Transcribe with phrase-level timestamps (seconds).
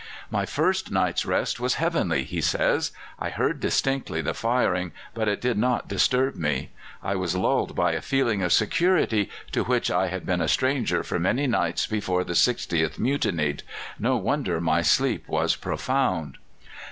[0.31, 2.91] "My first night's rest was heavenly," he says.
[3.19, 6.71] "I heard distinctly the firing, but it did not disturb me.
[7.03, 11.03] I was lulled by a feeling of security to which I had been a stranger
[11.03, 13.61] for many nights before the 60th mutinied.
[13.99, 16.39] No wonder my sleep was profound."